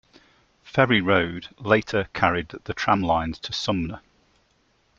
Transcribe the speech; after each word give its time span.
Ferry 0.63 0.99
Road 0.99 1.49
later 1.59 2.09
carried 2.15 2.49
the 2.63 2.73
tramlines 2.73 3.37
to 3.41 3.53
Sumner. 3.53 4.01